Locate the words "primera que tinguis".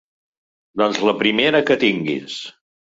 1.21-2.45